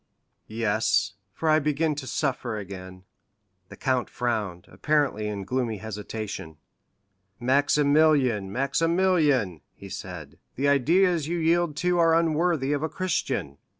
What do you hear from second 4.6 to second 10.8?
apparently in gloomy hesitation. "Maximilian, Maximilian," he said, "the